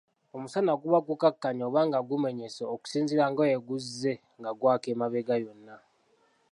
Omusana 0.35 0.71
guba 0.81 0.99
gukkakanye 1.07 1.63
oba 1.69 1.81
nga 1.87 1.99
gumenyese 2.09 2.61
okusinziira 2.73 3.25
nga 3.29 3.41
bwe 3.43 3.61
guzze 3.67 4.13
nga 4.39 4.51
gwaka 4.59 4.87
emabega 4.93 5.35
yonna. 5.43 5.75